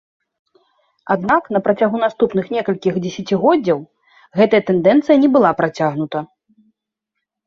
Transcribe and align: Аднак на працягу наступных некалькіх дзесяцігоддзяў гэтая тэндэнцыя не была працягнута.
Аднак 1.15 1.43
на 1.57 1.59
працягу 1.65 1.97
наступных 2.05 2.45
некалькіх 2.55 2.93
дзесяцігоддзяў 3.03 3.79
гэтая 4.39 4.61
тэндэнцыя 4.71 5.17
не 5.25 5.29
была 5.37 5.51
працягнута. 5.61 6.19